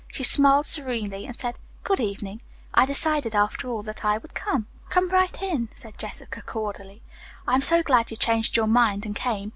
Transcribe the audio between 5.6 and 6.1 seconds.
said